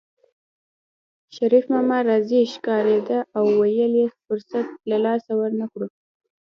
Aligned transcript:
شريف 1.35 1.65
ماما 1.73 1.97
راضي 2.09 2.39
ښکارېده 2.53 3.19
او 3.37 3.45
ویل 3.59 3.93
یې 4.01 4.07
فرصت 4.25 4.67
له 4.89 4.97
لاسه 5.05 5.31
ورنکړو 5.41 5.87